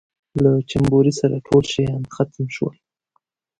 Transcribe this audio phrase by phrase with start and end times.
[0.29, 2.75] چې له جمبوري سره ټول شیان ختم شول.